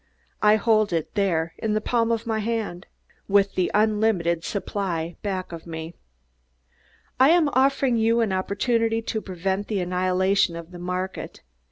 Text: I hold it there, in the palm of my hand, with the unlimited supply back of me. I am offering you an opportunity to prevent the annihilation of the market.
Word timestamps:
I 0.41 0.55
hold 0.55 0.91
it 0.93 1.13
there, 1.13 1.53
in 1.59 1.75
the 1.75 1.79
palm 1.79 2.11
of 2.11 2.25
my 2.25 2.39
hand, 2.39 2.87
with 3.27 3.53
the 3.53 3.69
unlimited 3.71 4.43
supply 4.43 5.15
back 5.21 5.51
of 5.51 5.67
me. 5.67 5.93
I 7.19 7.29
am 7.29 7.49
offering 7.53 7.97
you 7.97 8.19
an 8.21 8.33
opportunity 8.33 9.03
to 9.03 9.21
prevent 9.21 9.67
the 9.67 9.79
annihilation 9.79 10.55
of 10.55 10.71
the 10.71 10.79
market. 10.79 11.43